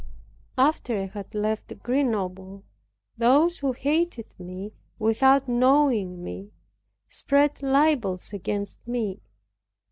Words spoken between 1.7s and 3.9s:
Grenoble, those who